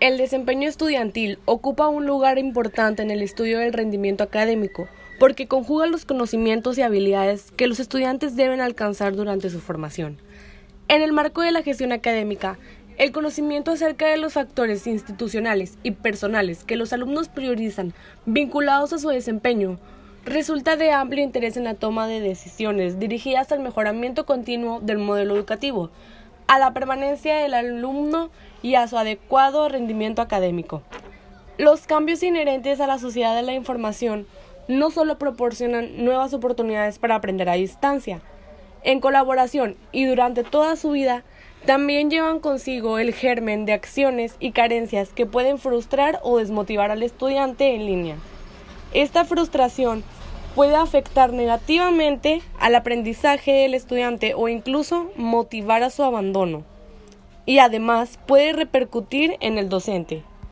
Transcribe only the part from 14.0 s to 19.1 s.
de los factores institucionales y personales que los alumnos priorizan vinculados a su